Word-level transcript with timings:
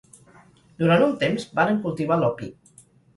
Durant 0.79 1.03
un 1.07 1.11
temps 1.23 1.45
varen 1.59 1.77
cultivar 1.83 2.17
l'opi. 2.23 2.49